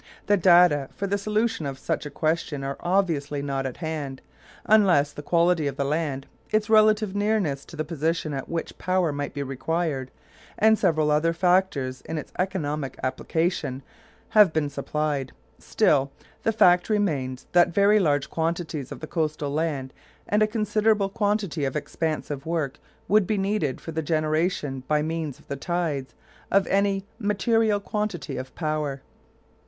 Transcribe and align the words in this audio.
The 0.25 0.35
data 0.35 0.89
for 0.95 1.05
the 1.05 1.19
solution 1.19 1.67
of 1.67 1.77
such 1.77 2.07
a 2.07 2.09
question 2.09 2.63
are 2.63 2.75
obviously 2.79 3.43
not 3.43 3.67
at 3.67 3.77
hand, 3.77 4.19
unless 4.65 5.13
the 5.13 5.21
quality 5.21 5.67
of 5.67 5.75
the 5.75 5.85
land, 5.85 6.25
its 6.49 6.71
relative 6.71 7.15
nearness 7.15 7.63
to 7.65 7.75
the 7.75 7.85
position 7.85 8.33
at 8.33 8.49
which 8.49 8.79
power 8.79 9.11
might 9.11 9.35
be 9.35 9.43
required, 9.43 10.09
and 10.57 10.79
several 10.79 11.11
other 11.11 11.33
factors 11.33 12.01
in 12.01 12.17
its 12.17 12.31
economic 12.39 12.97
application 13.03 13.83
have 14.29 14.51
been 14.51 14.71
supplied. 14.71 15.33
Still, 15.59 16.11
the 16.41 16.51
fact 16.51 16.89
remains 16.89 17.45
that 17.51 17.67
very 17.71 17.99
large 17.99 18.27
quantities 18.27 18.91
of 18.91 19.01
the 19.01 19.05
coastal 19.05 19.51
land 19.51 19.93
and 20.27 20.41
a 20.41 20.47
considerable 20.47 21.09
quantity 21.09 21.63
of 21.63 21.75
expensive 21.75 22.47
work 22.47 22.79
would 23.07 23.27
be 23.27 23.37
needed 23.37 23.79
for 23.79 23.91
the 23.91 24.01
generation, 24.01 24.81
by 24.87 25.03
means 25.03 25.37
of 25.37 25.47
the 25.47 25.55
tides, 25.55 26.15
of 26.49 26.65
any 26.65 26.89
really 26.89 27.05
material 27.35 27.79
quantity 27.79 28.35
of 28.35 28.55
power. 28.55 29.01